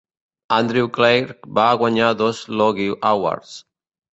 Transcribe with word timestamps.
Andrew 0.55 0.87
Clarke 0.95 1.37
ha 1.65 1.67
guanyat 1.81 2.15
dos 2.25 2.43
Logie 2.61 2.97
Awards. 3.11 3.57